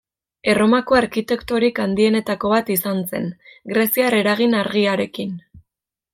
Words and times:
Erromako 0.51 0.95
arkitektorik 0.99 1.81
handienetako 1.83 2.51
bat 2.55 2.73
izan 2.77 3.05
zen, 3.13 3.29
greziar 3.75 4.19
eragin 4.23 4.59
argiarekin. 4.65 5.39